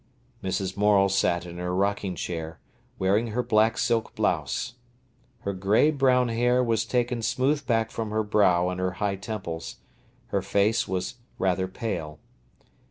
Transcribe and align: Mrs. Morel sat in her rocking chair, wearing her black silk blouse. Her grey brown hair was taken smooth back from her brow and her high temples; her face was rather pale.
Mrs. 0.43 0.75
Morel 0.75 1.09
sat 1.09 1.45
in 1.45 1.59
her 1.59 1.75
rocking 1.75 2.15
chair, 2.15 2.59
wearing 2.97 3.27
her 3.27 3.43
black 3.43 3.77
silk 3.77 4.15
blouse. 4.15 4.73
Her 5.41 5.53
grey 5.53 5.91
brown 5.91 6.29
hair 6.29 6.63
was 6.63 6.85
taken 6.85 7.21
smooth 7.21 7.67
back 7.67 7.91
from 7.91 8.09
her 8.09 8.23
brow 8.23 8.69
and 8.69 8.79
her 8.79 8.93
high 8.93 9.17
temples; 9.17 9.75
her 10.29 10.41
face 10.41 10.87
was 10.87 11.17
rather 11.37 11.67
pale. 11.67 12.17